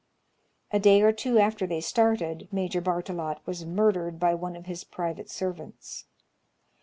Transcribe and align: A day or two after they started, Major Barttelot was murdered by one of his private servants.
A 0.71 0.79
day 0.79 1.03
or 1.03 1.11
two 1.11 1.37
after 1.37 1.67
they 1.67 1.79
started, 1.79 2.47
Major 2.51 2.81
Barttelot 2.81 3.39
was 3.45 3.67
murdered 3.67 4.19
by 4.19 4.33
one 4.33 4.55
of 4.55 4.65
his 4.65 4.83
private 4.83 5.29
servants. 5.29 6.05